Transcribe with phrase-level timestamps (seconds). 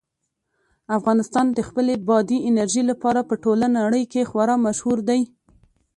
[0.97, 5.21] افغانستان د خپلې بادي انرژي لپاره په ټوله نړۍ کې خورا مشهور دی.